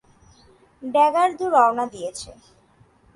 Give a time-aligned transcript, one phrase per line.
[0.83, 2.29] Dagger two, রওনা দিয়েছে।